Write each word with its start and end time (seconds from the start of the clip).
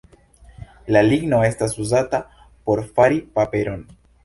La 0.95 1.03
ligno 1.07 1.41
estas 1.49 1.77
uzata 1.85 2.23
por 2.71 2.85
fari 2.99 3.23
paperon. 3.39 3.89